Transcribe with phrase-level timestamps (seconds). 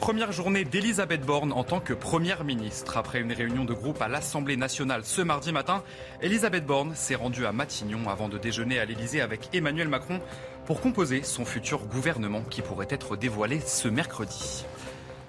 [0.00, 2.96] Première journée d'Elisabeth Borne en tant que première ministre.
[2.96, 5.84] Après une réunion de groupe à l'Assemblée nationale ce mardi matin,
[6.22, 10.20] Elisabeth Borne s'est rendue à Matignon avant de déjeuner à l'Elysée avec Emmanuel Macron
[10.64, 14.64] pour composer son futur gouvernement qui pourrait être dévoilé ce mercredi.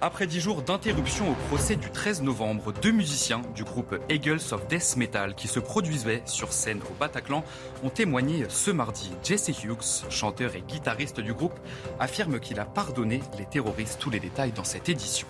[0.04, 4.68] Après dix jours d'interruption au procès du 13 novembre, deux musiciens du groupe Eagles of
[4.68, 7.44] Death Metal qui se produisaient sur scène au Bataclan
[7.84, 9.12] ont témoigné ce mardi.
[9.24, 11.60] Jesse Hughes, chanteur et guitariste du groupe,
[12.00, 14.00] affirme qu'il a pardonné les terroristes.
[14.00, 15.28] Tous les détails dans cette édition.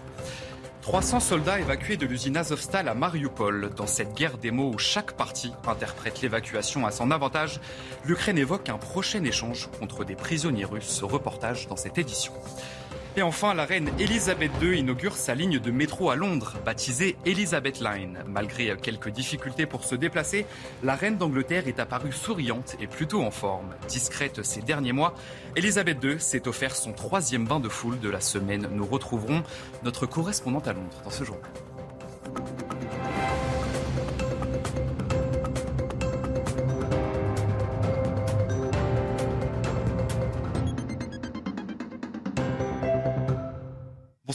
[0.83, 3.71] 300 soldats évacués de l'usine Azovstal à Mariupol.
[3.75, 7.59] Dans cette guerre des mots où chaque partie interprète l'évacuation à son avantage,
[8.05, 11.03] l'Ukraine évoque un prochain échange contre des prisonniers russes.
[11.03, 12.31] Reportage dans cette édition.
[13.17, 17.81] Et enfin, la reine Elisabeth II inaugure sa ligne de métro à Londres, baptisée Elizabeth
[17.81, 18.19] Line.
[18.25, 20.45] Malgré quelques difficultés pour se déplacer,
[20.81, 23.75] la reine d'Angleterre est apparue souriante et plutôt en forme.
[23.89, 25.13] Discrète ces derniers mois,
[25.57, 28.69] Elisabeth II s'est offert son troisième bain de foule de la semaine.
[28.71, 29.43] Nous retrouverons
[29.83, 31.51] notre correspondante à Londres dans ce journal.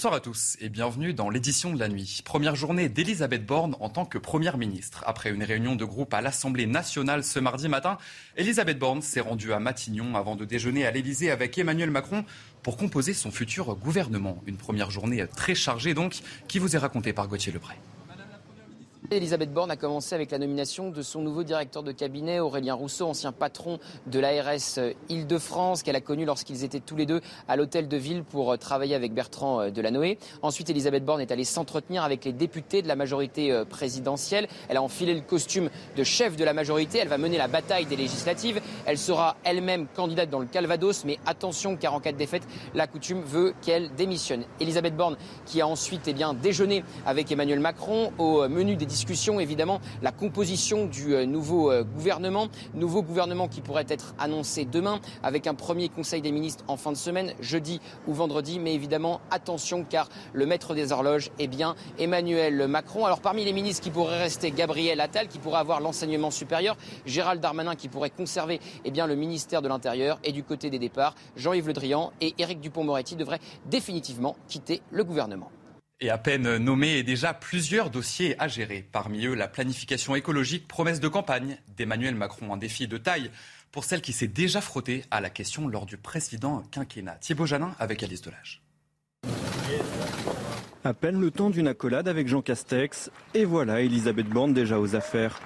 [0.07, 2.23] Bonsoir à tous et bienvenue dans l'édition de la nuit.
[2.25, 5.03] Première journée d'Elisabeth Borne en tant que Première ministre.
[5.05, 7.99] Après une réunion de groupe à l'Assemblée nationale ce mardi matin,
[8.37, 12.25] Elisabeth Borne s'est rendue à Matignon avant de déjeuner à l'Élysée avec Emmanuel Macron
[12.63, 14.41] pour composer son futur gouvernement.
[14.47, 17.77] Une première journée très chargée donc qui vous est racontée par Gauthier Lebray.
[19.11, 23.07] Elisabeth Borne a commencé avec la nomination de son nouveau directeur de cabinet, Aurélien Rousseau,
[23.07, 27.89] ancien patron de l'ARS Île-de-France, qu'elle a connu lorsqu'ils étaient tous les deux à l'hôtel
[27.89, 30.19] de ville pour travailler avec Bertrand Delanoë.
[30.43, 34.49] Ensuite, Elisabeth Borne est allée s'entretenir avec les députés de la majorité présidentielle.
[34.69, 36.99] Elle a enfilé le costume de chef de la majorité.
[36.99, 38.61] Elle va mener la bataille des législatives.
[38.87, 42.87] Elle sera elle-même candidate dans le Calvados, mais attention car en cas de défaite, la
[42.87, 44.45] coutume veut qu'elle démissionne.
[44.59, 49.41] Elisabeth Borne qui a ensuite eh bien, déjeuné avec Emmanuel Macron au menu des discussion,
[49.41, 52.49] évidemment, la composition du nouveau gouvernement.
[52.73, 56.93] Nouveau gouvernement qui pourrait être annoncé demain avec un premier conseil des ministres en fin
[56.93, 58.59] de semaine, jeudi ou vendredi.
[58.59, 63.05] Mais évidemment, attention car le maître des horloges est bien Emmanuel Macron.
[63.05, 67.43] Alors parmi les ministres qui pourraient rester, Gabriel Attal qui pourrait avoir l'enseignement supérieur, Gérald
[67.43, 71.67] Darmanin qui pourrait conserver eh le ministère de l'Intérieur et du côté des départs, Jean-Yves
[71.67, 75.51] Le Drian et Éric Dupont-Moretti devraient définitivement quitter le gouvernement.
[75.99, 78.87] Et à peine nommé et déjà plusieurs dossiers à gérer.
[78.93, 83.31] Parmi eux, la planification écologique, promesse de campagne d'Emmanuel Macron, un défi de taille
[83.73, 87.15] pour celle qui s'est déjà frottée à la question lors du précédent quinquennat.
[87.15, 88.63] Thibaut Janin avec Alice Delage.
[90.85, 94.97] À peine le temps d'une accolade avec Jean Castex, et voilà Elisabeth Borne déjà aux
[94.97, 95.41] affaires.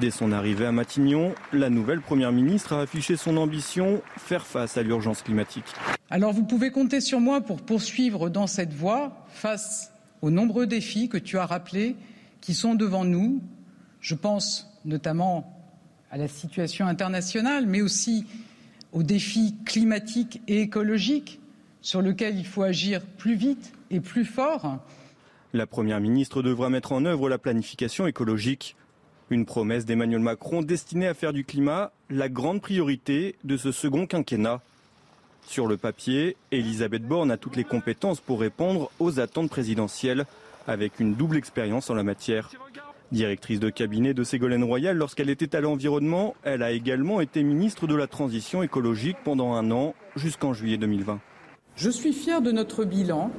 [0.00, 4.78] Dès son arrivée à Matignon, la nouvelle Première ministre a affiché son ambition, faire face
[4.78, 5.66] à l'urgence climatique.
[6.14, 9.90] Alors vous pouvez compter sur moi pour poursuivre dans cette voie face
[10.20, 11.96] aux nombreux défis que tu as rappelés
[12.42, 13.40] qui sont devant nous.
[14.02, 15.58] Je pense notamment
[16.10, 18.26] à la situation internationale, mais aussi
[18.92, 21.40] aux défis climatiques et écologiques
[21.80, 24.84] sur lesquels il faut agir plus vite et plus fort.
[25.54, 28.76] La Première ministre devra mettre en œuvre la planification écologique.
[29.30, 34.06] Une promesse d'Emmanuel Macron destinée à faire du climat la grande priorité de ce second
[34.06, 34.60] quinquennat.
[35.46, 40.24] Sur le papier, Elisabeth Borne a toutes les compétences pour répondre aux attentes présidentielles,
[40.66, 42.50] avec une double expérience en la matière.
[43.10, 47.86] Directrice de cabinet de Ségolène Royal lorsqu'elle était à l'environnement, elle a également été ministre
[47.86, 51.20] de la Transition écologique pendant un an, jusqu'en juillet 2020.
[51.76, 53.30] Je suis fier de notre bilan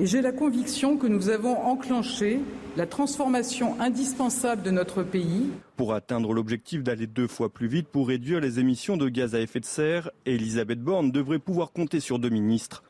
[0.00, 2.40] et j'ai la conviction que nous avons enclenché
[2.76, 5.50] la transformation indispensable de notre pays.
[5.76, 9.40] Pour atteindre l'objectif d'aller deux fois plus vite pour réduire les émissions de gaz à
[9.40, 12.82] effet de serre, Elisabeth Borne devrait pouvoir compter sur deux ministres.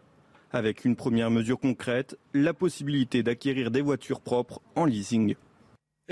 [0.53, 5.35] Avec une première mesure concrète, la possibilité d'acquérir des voitures propres en leasing.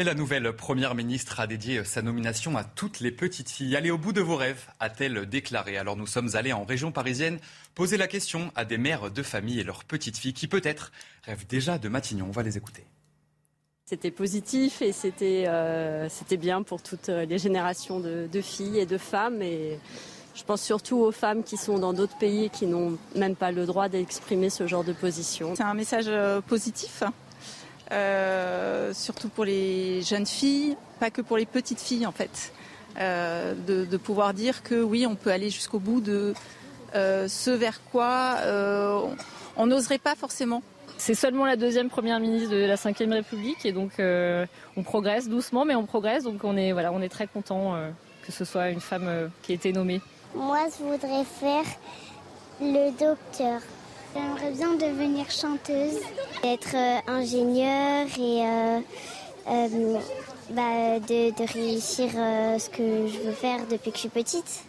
[0.00, 3.75] Et la nouvelle Première ministre a dédié sa nomination à toutes les petites filles.
[3.75, 5.77] Allez au bout de vos rêves, a-t-elle déclaré.
[5.77, 7.41] Alors nous sommes allés en région parisienne
[7.75, 10.93] poser la question à des mères de famille et leurs petites filles qui peut-être
[11.25, 12.27] rêvent déjà de Matignon.
[12.29, 12.85] On va les écouter.
[13.87, 16.09] C'était positif et c'était euh,
[16.39, 19.43] bien pour toutes les générations de, de, filles et de femmes.
[19.43, 19.81] Et
[20.37, 23.50] Je pense surtout aux femmes qui sont dans d'autres pays et qui n'ont même pas
[23.50, 25.56] le droit d'exprimer ce genre de position.
[25.56, 27.03] C'est un message euh, positif,
[27.90, 32.52] surtout pour les jeunes filles, pas que pour les petites filles en fait.
[32.99, 36.35] Euh, de, de, pouvoir dire que oui, on peut aller jusqu'au bout de
[36.96, 39.02] euh, ce vers quoi euh,
[39.56, 40.62] on n'oserait pas forcément.
[40.96, 44.46] C'est seulement la deuxième première ministre de la Ve République et donc euh,
[44.76, 46.25] on progresse doucement, mais on progresse.
[46.25, 47.90] Donc on est voilà, on est très content euh,
[48.25, 50.00] que ce soit une femme euh, qui ait été nommée.
[50.35, 51.64] Moi, je voudrais faire
[52.61, 53.61] le docteur.
[54.15, 56.01] J'aimerais bien devenir chanteuse,
[56.45, 56.75] être
[57.07, 58.43] ingénieure et
[60.51, 64.68] bah, de, de, réussir ce que je veux faire depuis que je suis petite.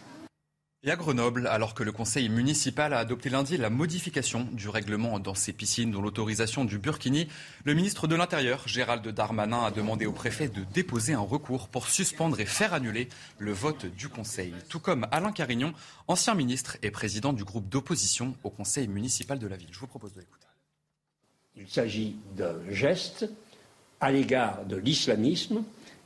[0.82, 5.18] Et à Grenoble, alors que le conseil municipal a adopté lundi la modification du règlement
[5.18, 7.28] dans ces piscines dont l'autorisation du Burkini,
[7.64, 11.86] le ministre de l'Intérieur, Gérald Darmanin, a demandé au préfet de déposer un recours pour
[11.86, 14.54] suspendre et faire annuler le vote du conseil.
[14.70, 15.74] Tout comme Alain Carignon,
[16.08, 19.68] ancien ministre et président du groupe d'opposition au conseil municipal de la ville.
[19.72, 20.46] Je vous propose de l'écouter.
[21.56, 23.28] Il s'agit d'un geste
[24.00, 25.62] à l'égard de l'islamisme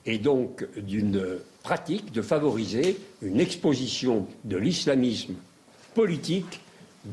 [0.07, 5.35] et donc d'une pratique de favoriser une exposition de l'islamisme
[5.95, 6.61] politique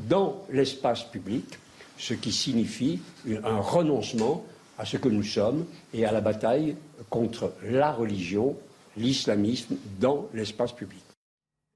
[0.08, 1.44] dans l'espace public,
[1.98, 3.00] ce qui signifie
[3.44, 4.44] un renoncement
[4.78, 6.76] à ce que nous sommes et à la bataille
[7.10, 8.56] contre la religion,
[8.96, 11.02] l'islamisme dans l'espace public.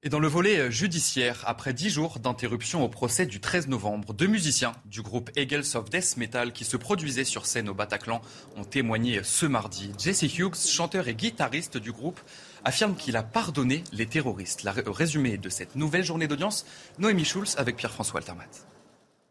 [0.03, 4.27] Et dans le volet judiciaire, après dix jours d'interruption au procès du 13 novembre, deux
[4.27, 8.21] musiciens du groupe Eagles of Death Metal qui se produisaient sur scène au Bataclan
[8.57, 9.91] ont témoigné ce mardi.
[9.97, 12.19] Jesse Hughes, chanteur et guitariste du groupe,
[12.63, 14.63] affirme qu'il a pardonné les terroristes.
[14.63, 16.67] Le résumé de cette nouvelle journée d'audience,
[16.99, 18.76] Noémie Schulz avec Pierre-François Altermat.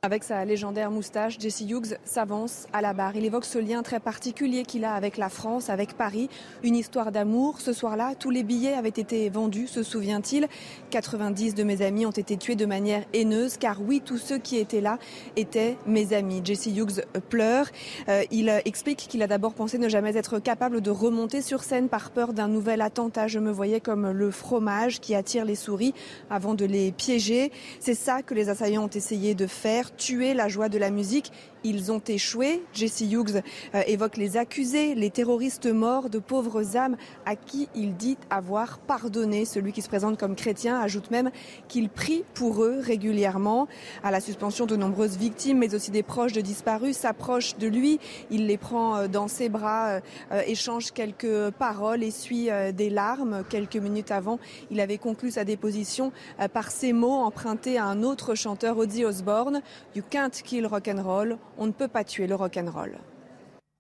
[0.06, 3.17] Avec sa légendaire moustache, Jesse Hughes s'avance à la barre.
[3.17, 6.31] Il évoque ce lien très particulier qu'il a avec la France, avec Paris.
[6.62, 7.61] Une histoire d'amour.
[7.61, 10.47] Ce soir-là, tous les billets avaient été vendus, se souvient-il.
[10.91, 14.58] 90 de mes amis ont été tués de manière haineuse, car oui, tous ceux qui
[14.58, 15.00] étaient là
[15.35, 16.41] étaient mes amis.
[16.44, 17.67] Jesse Hughes pleure.
[18.08, 21.88] Euh, il explique qu'il a d'abord pensé ne jamais être capable de remonter sur scène
[21.88, 23.26] par peur d'un nouvel attentat.
[23.26, 25.94] Je me voyais comme le fromage qui attire les souris
[26.31, 27.50] avant de les piéger.
[27.81, 31.32] C'est ça que les assaillants ont essayé de faire tuer la joie de la musique.
[31.69, 32.63] Ils ont échoué.
[32.73, 33.43] Jesse Hughes
[33.75, 38.79] euh, évoque les accusés, les terroristes morts, de pauvres âmes à qui il dit avoir
[38.79, 39.45] pardonné.
[39.45, 41.33] Celui qui se présente comme chrétien ajoute même
[41.67, 43.67] qu'il prie pour eux régulièrement.
[44.05, 47.99] À la suspension, de nombreuses victimes, mais aussi des proches de disparus, s'approchent de lui.
[48.31, 53.43] Il les prend euh, dans ses bras, euh, échange quelques paroles, essuie des larmes.
[53.51, 54.39] Quelques minutes avant,
[54.71, 56.13] il avait conclu sa déposition
[56.53, 59.63] par ces mots empruntés à un autre chanteur, Ozzy Osbourne.
[59.97, 61.39] You can't kill rock and roll.
[61.58, 62.99] On ne peut pas tuer le rock and roll.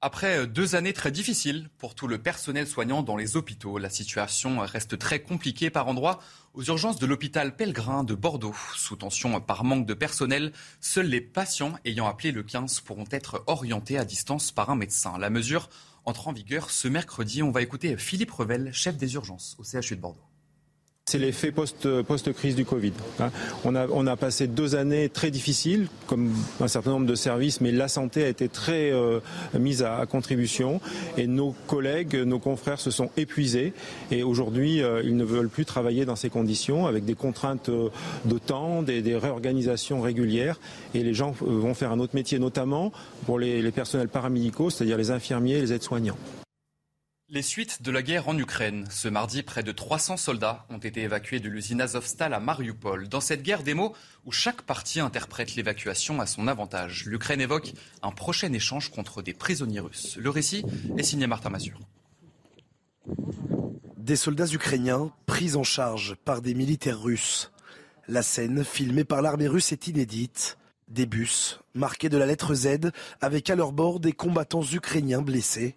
[0.02, 4.58] Après deux années très difficiles pour tout le personnel soignant dans les hôpitaux, la situation
[4.60, 6.20] reste très compliquée par endroits.
[6.54, 11.20] Aux urgences de l'hôpital Pellegrin de Bordeaux, sous tension par manque de personnel, seuls les
[11.20, 15.18] patients ayant appelé le 15 pourront être orientés à distance par un médecin.
[15.18, 15.70] La mesure
[16.04, 17.42] entre en vigueur ce mercredi.
[17.42, 20.22] On va écouter Philippe Revel, chef des urgences au CHU de Bordeaux.
[21.08, 22.92] C'est l'effet post-crise du Covid.
[23.20, 23.30] Hein.
[23.64, 27.60] On a, on a passé deux années très difficiles, comme un certain nombre de services,
[27.60, 29.20] mais la santé a été très euh,
[29.56, 30.80] mise à, contribution
[31.16, 33.72] et nos collègues, nos confrères se sont épuisés
[34.10, 37.88] et aujourd'hui euh, ils ne veulent plus travailler dans ces conditions avec des contraintes euh,
[38.24, 40.58] de temps, des, des, réorganisations régulières
[40.92, 42.90] et les gens vont faire un autre métier, notamment
[43.26, 46.18] pour les, les personnels paramédicaux, c'est-à-dire les infirmiers et les aides-soignants.
[47.28, 48.86] Les suites de la guerre en Ukraine.
[48.88, 53.08] Ce mardi, près de 300 soldats ont été évacués de l'usine Azovstal à Mariupol.
[53.08, 57.72] Dans cette guerre des mots où chaque partie interprète l'évacuation à son avantage, l'Ukraine évoque
[58.02, 60.16] un prochain échange contre des prisonniers russes.
[60.20, 60.64] Le récit
[60.96, 61.80] est signé Martin Mazur.
[63.96, 67.50] Des soldats ukrainiens pris en charge par des militaires russes.
[68.06, 70.58] La scène, filmée par l'armée russe, est inédite.
[70.86, 75.76] Des bus marqués de la lettre Z avec à leur bord des combattants ukrainiens blessés.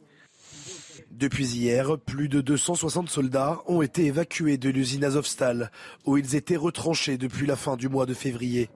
[1.12, 5.72] Depuis hier, plus de 260 soldats ont été évacués de l'usine Azovstal,
[6.06, 8.70] où ils étaient retranchés depuis la fin du mois de février.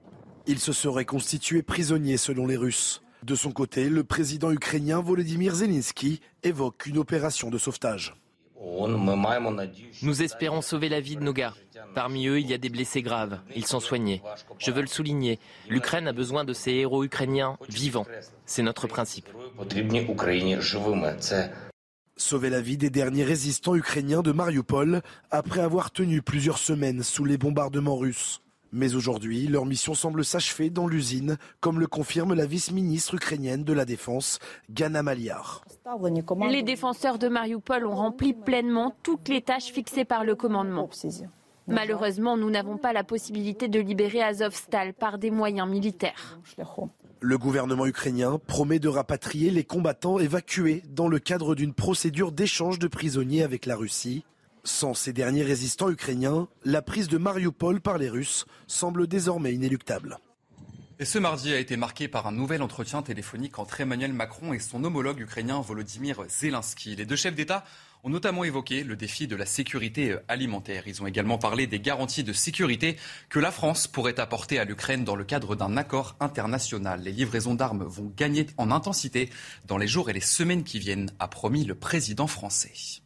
[0.46, 3.02] Ils se seraient constitués prisonniers selon les Russes.
[3.24, 8.14] De son côté, le président ukrainien Volodymyr Zelensky évoque une opération de sauvetage.
[10.02, 11.54] Nous espérons sauver la vie de nos gars.
[11.96, 13.40] Parmi eux, il y a des blessés graves.
[13.56, 14.22] Ils sont soignés.
[14.58, 15.40] Je veux le souligner.
[15.70, 18.06] L'Ukraine a besoin de ces héros ukrainiens vivants.
[18.46, 19.30] C'est notre principe.
[22.16, 25.02] Sauver la vie des derniers résistants ukrainiens de Mariupol
[25.32, 28.40] après avoir tenu plusieurs semaines sous les bombardements russes.
[28.72, 33.74] Mais aujourd'hui, leur mission semble s'achever dans l'usine, comme le confirme la vice-ministre ukrainienne de
[33.74, 34.40] la Défense,
[34.70, 35.64] Gana Maliar.
[36.50, 40.90] Les défenseurs de Mariupol ont rempli pleinement toutes les tâches fixées par le commandement.
[41.68, 46.40] Malheureusement, nous n'avons pas la possibilité de libérer Azovstal par des moyens militaires.
[47.26, 52.80] Le gouvernement ukrainien promet de rapatrier les combattants évacués dans le cadre d'une procédure d'échange
[52.80, 54.26] de prisonniers avec la Russie.
[54.66, 60.18] Sans ces derniers résistants ukrainiens, la prise de Mariupol par les Russes semble désormais inéluctable.
[61.00, 64.60] Et ce mardi a été marqué par un nouvel entretien téléphonique entre Emmanuel Macron et
[64.60, 66.98] son homologue ukrainien Volodymyr Zelensky.
[66.98, 67.64] Les deux chefs d'État
[68.04, 70.84] ont notamment évoqué le défi de la sécurité alimentaire.
[70.88, 72.98] Ils ont également parlé des garanties de sécurité
[73.30, 77.02] que la France pourrait apporter à l'Ukraine dans le cadre d'un accord international.
[77.02, 79.30] Les livraisons d'armes vont gagner en intensité
[79.66, 83.03] dans les jours et les semaines qui viennent, a promis le président français.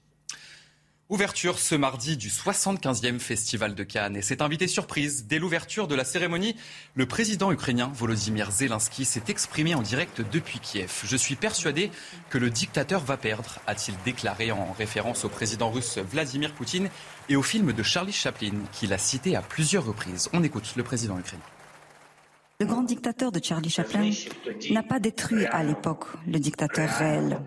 [1.10, 4.18] Ouverture ce mardi du 75e Festival de Cannes.
[4.18, 5.26] Et c'est invité surprise.
[5.26, 6.58] Dès l'ouverture de la cérémonie,
[6.96, 11.04] le président ukrainien Volodymyr Zelensky s'est exprimé en direct depuis Kiev.
[11.06, 11.92] Je suis persuadé
[12.30, 16.90] que le dictateur va perdre, a-t-il déclaré en référence au président russe Vladimir Poutine
[17.30, 20.30] et au film de Charlie Chaplin qu'il a cité à plusieurs reprises.
[20.34, 21.44] On écoute le président ukrainien.
[22.60, 24.12] Le grand dictateur de Charlie Chaplin
[24.72, 27.40] n'a pas détruit à l'époque le dictateur réel.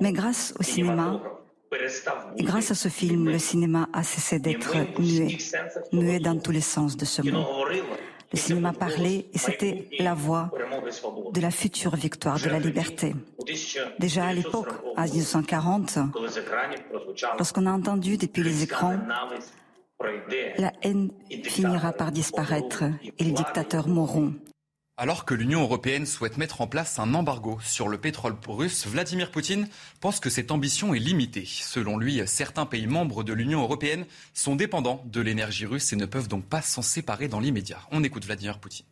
[0.00, 1.20] Mais grâce au cinéma,
[2.38, 5.38] grâce à ce film, le cinéma a cessé d'être muet,
[5.92, 7.44] muet dans tous les sens de ce mot.
[8.30, 10.50] Le cinéma parlait et c'était la voix
[11.32, 13.14] de la future victoire de la liberté.
[13.98, 15.98] Déjà à l'époque, à 1940,
[17.38, 18.98] lorsqu'on a entendu depuis les écrans,
[20.58, 21.10] la haine
[21.44, 22.84] finira par disparaître
[23.18, 24.34] et les dictateurs mourront.
[25.00, 29.30] Alors que l'Union européenne souhaite mettre en place un embargo sur le pétrole russe, Vladimir
[29.30, 29.68] Poutine
[30.00, 31.44] pense que cette ambition est limitée.
[31.46, 36.04] Selon lui, certains pays membres de l'Union européenne sont dépendants de l'énergie russe et ne
[36.04, 37.78] peuvent donc pas s'en séparer dans l'immédiat.
[37.92, 38.86] On écoute Vladimir Poutine.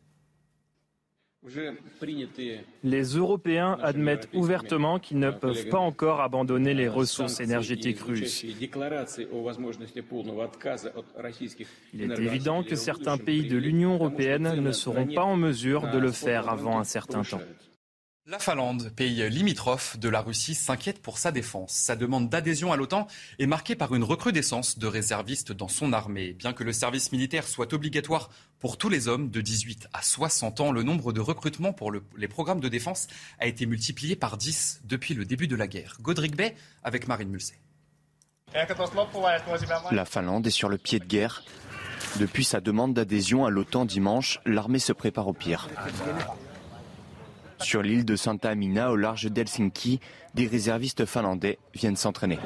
[2.83, 8.43] Les Européens admettent ouvertement qu'ils ne peuvent pas encore abandonner les ressources énergétiques russes.
[8.43, 8.65] Il
[12.03, 16.11] est évident que certains pays de l'Union européenne ne seront pas en mesure de le
[16.11, 17.41] faire avant un certain temps.
[18.29, 21.71] La Finlande, pays limitrophe de la Russie, s'inquiète pour sa défense.
[21.71, 23.07] Sa demande d'adhésion à l'OTAN
[23.39, 26.33] est marquée par une recrudescence de réservistes dans son armée.
[26.33, 30.61] Bien que le service militaire soit obligatoire pour tous les hommes de 18 à 60
[30.61, 33.07] ans, le nombre de recrutements pour les programmes de défense
[33.39, 35.97] a été multiplié par 10 depuis le début de la guerre.
[36.03, 37.61] Godric Bay avec Marine Mulsey.
[39.93, 41.45] La Finlande est sur le pied de guerre.
[42.19, 45.69] Depuis sa demande d'adhésion à l'OTAN dimanche, l'armée se prépare au pire.
[47.61, 50.01] Sur l'île de Santa Amina, au large d'Helsinki,
[50.35, 52.39] des réservistes finlandais viennent s'entraîner.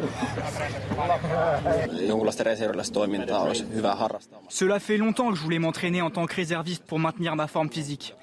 [4.49, 7.71] Cela fait longtemps que je voulais m'entraîner en tant que réserviste pour maintenir ma forme
[7.71, 8.15] physique.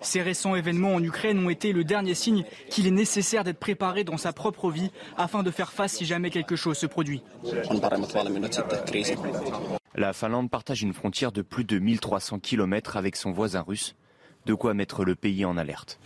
[0.00, 4.04] Ces récents événements en Ukraine ont été le dernier signe qu'il est nécessaire d'être préparé
[4.04, 7.22] dans sa propre vie afin de faire face si jamais quelque chose se produit.
[9.96, 13.94] La Finlande partage une frontière de plus de 1300 km avec son voisin russe,
[14.46, 15.98] de quoi mettre le pays en alerte.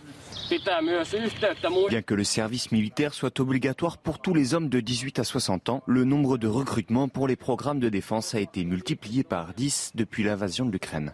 [1.89, 5.69] Bien que le service militaire soit obligatoire pour tous les hommes de 18 à 60
[5.69, 9.91] ans, le nombre de recrutements pour les programmes de défense a été multiplié par 10
[9.95, 11.13] depuis l'invasion de l'Ukraine.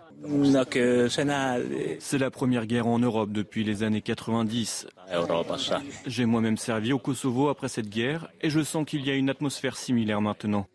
[1.99, 4.87] C'est la première guerre en Europe depuis les années 90.
[6.07, 9.29] J'ai moi-même servi au Kosovo après cette guerre et je sens qu'il y a une
[9.29, 10.65] atmosphère similaire maintenant.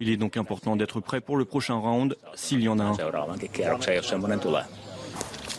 [0.00, 2.96] Il est donc important d'être prêt pour le prochain round, s'il y en a un.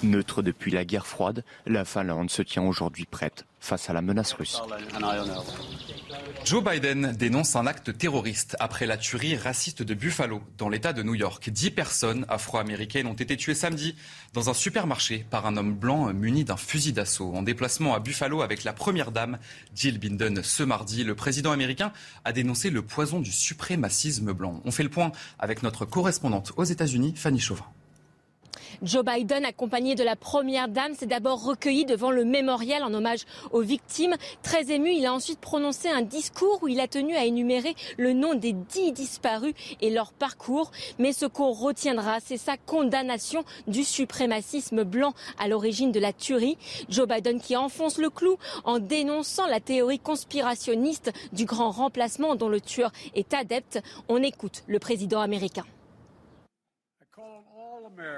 [0.02, 4.32] Neutre depuis la guerre froide, la Finlande se tient aujourd'hui prête face à la menace
[4.32, 4.62] russe.
[6.50, 11.04] Joe Biden dénonce un acte terroriste après la tuerie raciste de Buffalo, dans l'État de
[11.04, 11.48] New York.
[11.52, 13.96] Dix personnes afro-américaines ont été tuées samedi
[14.34, 17.36] dans un supermarché par un homme blanc muni d'un fusil d'assaut.
[17.36, 19.38] En déplacement à Buffalo avec la première dame,
[19.76, 21.94] Jill Biden, ce mardi, le président américain
[22.26, 24.60] a dénoncé le poison du suprémacisme blanc.
[24.66, 27.68] On fait le point avec notre correspondante aux États-Unis, Fanny Chauvin.
[28.82, 33.26] Joe Biden, accompagné de la première dame, s'est d'abord recueilli devant le mémorial en hommage
[33.52, 34.16] aux victimes.
[34.44, 38.14] Très ému, il a ensuite prononcé un discours où il a tenu à énumérer le
[38.14, 40.72] nom des dix disparus et leur parcours.
[40.98, 46.58] Mais ce qu'on retiendra, c'est sa condamnation du suprémacisme blanc à l'origine de la tuerie.
[46.90, 52.50] Joe Biden qui enfonce le clou en dénonçant la théorie conspirationniste du grand remplacement dont
[52.50, 53.82] le tueur est adepte.
[54.08, 55.66] On écoute le président américain.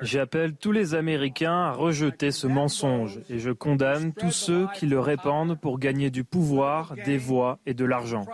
[0.01, 4.99] J'appelle tous les Américains à rejeter ce mensonge et je condamne tous ceux qui le
[4.99, 8.25] répandent pour gagner du pouvoir, des voix et de l'argent.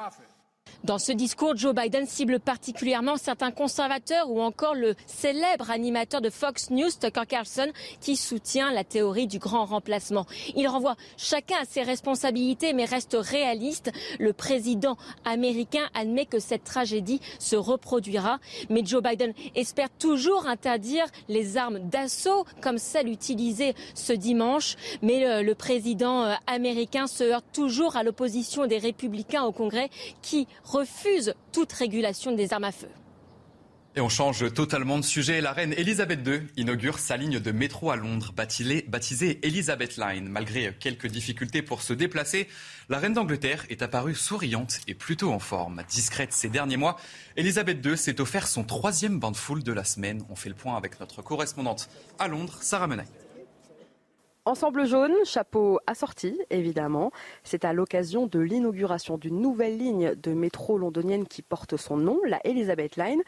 [0.87, 6.29] Dans ce discours, Joe Biden cible particulièrement certains conservateurs ou encore le célèbre animateur de
[6.29, 10.25] Fox News, Tucker Carlson, qui soutient la théorie du grand remplacement.
[10.55, 13.91] Il renvoie chacun à ses responsabilités mais reste réaliste.
[14.17, 18.39] Le président américain admet que cette tragédie se reproduira.
[18.69, 24.77] Mais Joe Biden espère toujours interdire les armes d'assaut comme celle utilisée ce dimanche.
[25.01, 29.89] Mais le, président euh, américain se heurte toujours à l'opposition des républicains au Congrès
[30.21, 32.89] qui refusent toute régulation des armes à feu.
[33.95, 35.41] Et on change totalement de sujet.
[35.41, 40.29] La reine Elisabeth II inaugure sa ligne de métro à Londres, baptisée Elizabeth Line.
[40.29, 42.47] Malgré quelques difficultés pour se déplacer,
[42.89, 45.81] la reine d'Angleterre est apparue souriante et plutôt en forme.
[45.89, 46.97] Discrète ces derniers mois,
[47.37, 50.23] Elisabeth II s'est offert son troisième bain de foule de la semaine.
[50.29, 53.07] On fait le point avec notre correspondante à Londres, Sarah Menaille.
[54.47, 57.11] Ensemble jaune, chapeau assorti, évidemment.
[57.43, 62.17] C'est à l'occasion de l'inauguration d'une nouvelle ligne de métro londonienne qui porte son nom,
[62.25, 63.21] la Elizabeth Line,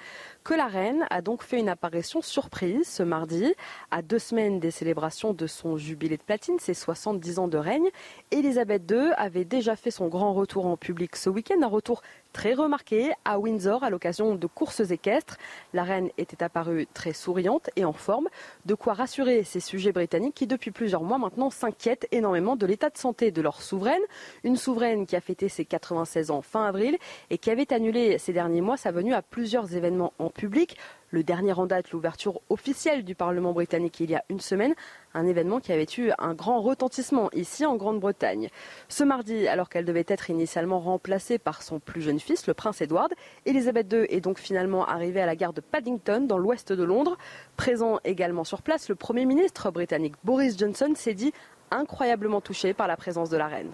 [0.46, 3.54] que la reine a donc fait une apparition surprise ce mardi.
[3.92, 7.90] À deux semaines des célébrations de son jubilé de platine, ses 70 ans de règne,
[8.32, 12.02] Elisabeth II avait déjà fait son grand retour en public ce week-end, un retour
[12.34, 15.38] très remarqué à Windsor à l'occasion de courses équestres.
[15.74, 18.28] La reine était apparue très souriante et en forme,
[18.66, 22.90] de quoi rassurer ces sujets britanniques qui depuis plusieurs mois maintenant s'inquiètent énormément de l'état
[22.90, 24.02] de santé de leur souveraine.
[24.44, 26.98] Une souveraine qui a fêté ses 96 ans fin avril
[27.30, 30.78] et qui avait annulé ces derniers mois sa venue à plusieurs événements en public.
[31.12, 34.76] Le dernier en date, l'ouverture officielle du Parlement britannique il y a une semaine,
[35.16, 38.50] un événement qui avait eu un grand retentissement ici en Grande-Bretagne.
[38.90, 42.82] Ce mardi, alors qu'elle devait être initialement remplacée par son plus jeune fils, le prince
[42.82, 43.12] Edward,
[43.46, 47.18] Elisabeth II est donc finalement arrivée à la gare de Paddington, dans l'ouest de Londres.
[47.58, 51.34] Présent également sur place, le Premier ministre britannique Boris Johnson s'est dit
[51.72, 53.72] incroyablement touché par la présence de la reine.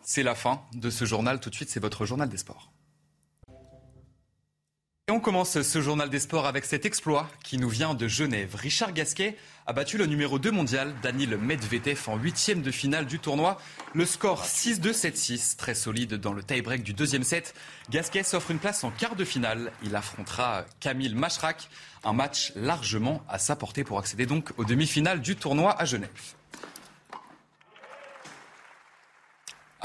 [0.00, 1.40] C'est la fin de ce journal.
[1.40, 2.70] Tout de suite, c'est votre journal des sports.
[5.06, 8.54] Et on commence ce journal des sports avec cet exploit qui nous vient de Genève.
[8.54, 13.18] Richard Gasquet a battu le numéro 2 mondial, Daniel Medvedev, en huitième de finale du
[13.18, 13.60] tournoi.
[13.92, 17.54] Le score 6-2-7-6, très solide dans le tie-break du deuxième set.
[17.90, 19.72] Gasquet s'offre une place en quart de finale.
[19.82, 21.68] Il affrontera Camille Machrak,
[22.02, 26.08] un match largement à sa portée pour accéder donc aux demi-finales du tournoi à Genève.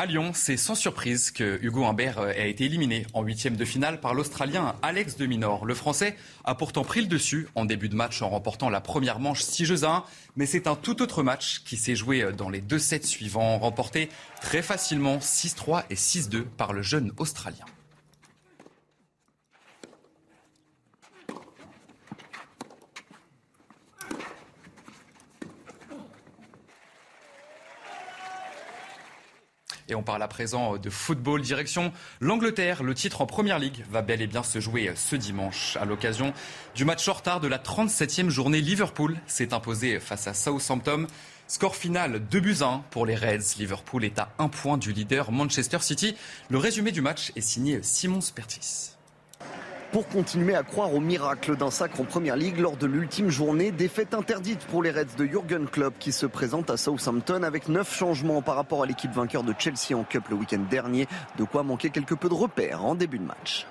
[0.02, 3.66] À Lyon, c'est sans surprise que Hugo Humbert euh, a été éliminé en huitième de
[3.66, 5.66] finale par l'Australien Alex de Minor.
[5.66, 9.20] Le Français a pourtant pris le dessus en début de match en remportant la première
[9.20, 10.04] manche 6 jeux à 1.
[10.38, 13.60] Mais c'est un tout autre match qui s'est joué euh, dans les deux sets suivants,
[13.60, 14.08] remporté
[14.40, 17.66] très facilement 6-3 et 6-2 par le jeune Australien.
[29.90, 32.84] Et on parle à présent de football direction l'Angleterre.
[32.84, 35.78] Le titre en Première Ligue va bel et bien se jouer ce dimanche.
[35.78, 36.32] À l'occasion
[36.76, 41.08] du match en retard de la 37e journée, Liverpool s'est imposé face à Southampton.
[41.48, 43.58] Score final 2 buts 1 pour les Reds.
[43.58, 46.16] Liverpool est à un point du leader Manchester City.
[46.50, 48.99] Le résumé du match est signé Simon Spertis
[49.92, 53.72] pour continuer à croire au miracle d'un sacre en Première Ligue lors de l'ultime journée.
[53.72, 57.96] Défaite interdite pour les Reds de Jurgen Klopp qui se présente à Southampton avec 9
[57.96, 61.08] changements par rapport à l'équipe vainqueur de Chelsea en Cup le week-end dernier.
[61.38, 63.66] De quoi manquer quelque peu de repères en début de match.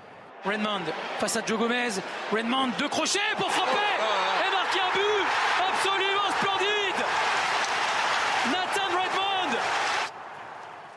[0.45, 0.83] Redmond
[1.19, 1.91] face à Joe Gomez.
[2.33, 5.27] Redmond de crochet pour frapper et marquer un but
[5.69, 7.05] absolument splendide.
[8.47, 9.59] Nathan Redmond.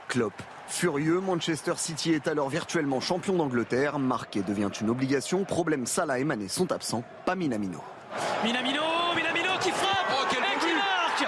[0.08, 0.34] Klopp
[0.72, 4.00] Furieux, Manchester City est alors virtuellement champion d'Angleterre.
[4.00, 5.44] Marquer devient une obligation.
[5.44, 7.80] Problème, Salah et Mané sont absents, pas Minamino.
[8.44, 8.82] Minamino,
[9.14, 11.28] Minamino qui frappe oh, et qui marque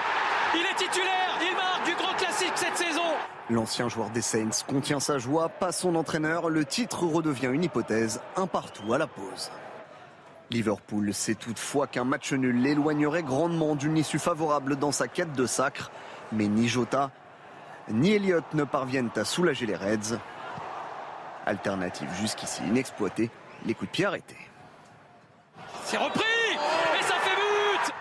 [0.56, 3.02] Il est titulaire, il marque du grand classique cette saison
[3.50, 6.50] L'ancien joueur des Saints contient sa joie, pas son entraîneur.
[6.50, 9.52] Le titre redevient une hypothèse, un partout à la pause.
[10.52, 15.46] Liverpool sait toutefois qu'un match nul l'éloignerait grandement d'une issue favorable dans sa quête de
[15.46, 15.92] sacre.
[16.32, 17.12] Mais ni Jota,
[17.90, 20.18] ni Elliott ne parviennent à soulager les Reds.
[21.46, 23.30] Alternative jusqu'ici inexploitée,
[23.66, 24.38] les coups de pied arrêtés.
[25.84, 26.24] C'est repris
[27.00, 27.94] et ça fait but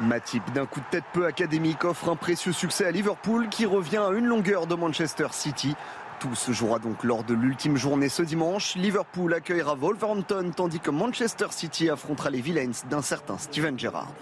[0.00, 3.98] Matip, d'un coup de tête peu académique, offre un précieux succès à Liverpool qui revient
[3.98, 5.74] à une longueur de Manchester City.
[6.18, 8.74] Tout se jouera donc lors de l'ultime journée ce dimanche.
[8.74, 14.12] Liverpool accueillera Wolverhampton tandis que Manchester City affrontera les Villains d'un certain Steven Gerrard.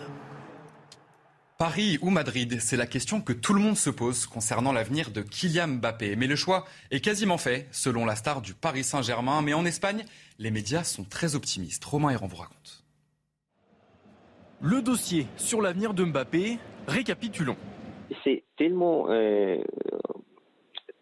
[1.57, 5.23] Paris ou Madrid, c'est la question que tout le monde se pose concernant l'avenir de
[5.23, 6.17] Kylian Mbappé.
[6.17, 9.41] Mais le choix est quasiment fait, selon la star du Paris Saint-Germain.
[9.41, 10.05] Mais en Espagne,
[10.41, 11.85] les médias sont très optimistes.
[11.85, 12.85] Romain Héran vous raconte.
[14.61, 17.57] Le dossier sur l'avenir de Mbappé, récapitulons.
[18.25, 19.63] C'est tellement, euh,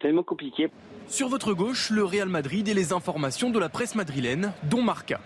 [0.00, 0.68] tellement compliqué.
[1.06, 5.18] Sur votre gauche, le Real Madrid et les informations de la presse madrilène, dont Marca.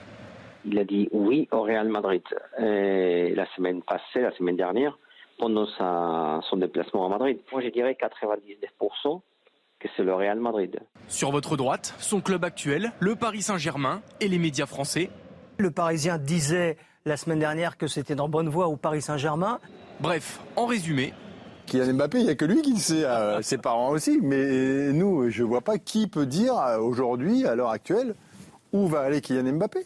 [0.64, 2.22] Il a dit oui au Real Madrid
[2.60, 4.96] et la semaine passée, la semaine dernière,
[5.38, 7.38] pendant sa, son déplacement à Madrid.
[7.52, 9.20] Moi, je dirais 99%
[9.78, 10.78] que c'est le Real Madrid.
[11.08, 15.10] Sur votre droite, son club actuel, le Paris Saint-Germain et les médias français.
[15.58, 19.58] Le Parisien disait la semaine dernière que c'était dans bonne voie au Paris Saint-Germain.
[20.00, 21.12] Bref, en résumé,
[21.66, 24.18] Kylian Mbappé, il n'y a que lui qui le sait, euh, ses parents aussi.
[24.22, 28.14] Mais nous, je ne vois pas qui peut dire euh, aujourd'hui, à l'heure actuelle,
[28.72, 29.80] où va aller Kylian Mbappé.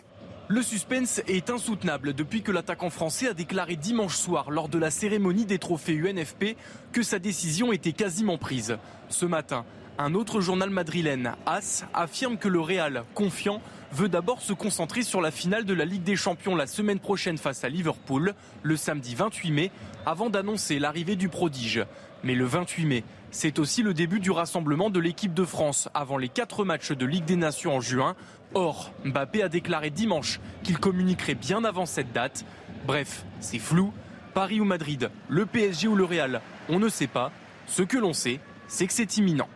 [0.53, 4.91] Le suspense est insoutenable depuis que l'attaquant français a déclaré dimanche soir lors de la
[4.91, 6.57] cérémonie des trophées UNFP
[6.91, 8.77] que sa décision était quasiment prise.
[9.11, 9.65] Ce matin,
[9.97, 15.21] un autre journal madrilène, AS, affirme que le Real, confiant, veut d'abord se concentrer sur
[15.21, 18.35] la finale de la Ligue des Champions la semaine prochaine face à Liverpool,
[18.65, 19.71] le samedi 28 mai,
[20.05, 21.87] avant d'annoncer l'arrivée du prodige.
[22.25, 26.19] Mais le 28 mai, c'est aussi le début du rassemblement de l'équipe de France avant
[26.19, 28.16] les quatre matchs de Ligue des Nations en juin.
[28.55, 32.45] Or, Mbappé a déclaré dimanche qu'il communiquerait bien avant cette date.
[32.87, 33.93] Bref, c'est flou.
[34.35, 37.33] Paris ou Madrid, le PSG ou le Real, on ne sait pas.
[37.66, 39.49] Ce que l'on sait, c'est que c'est imminent.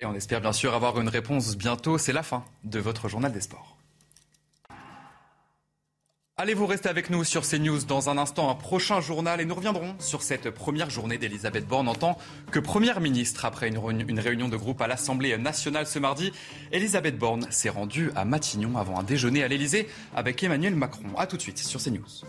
[0.00, 1.98] Et on espère bien sûr avoir une réponse bientôt.
[1.98, 3.73] C'est la fin de votre journal des sports.
[6.36, 9.94] Allez-vous rester avec nous sur CNews dans un instant, un prochain journal et nous reviendrons
[10.00, 12.18] sur cette première journée d'Elisabeth Borne en tant
[12.50, 13.44] que Première ministre.
[13.44, 16.32] Après une réunion de groupe à l'Assemblée nationale ce mardi,
[16.72, 21.16] Elisabeth Borne s'est rendue à Matignon avant un déjeuner à l'Elysée avec Emmanuel Macron.
[21.16, 22.24] A tout de suite sur CNews.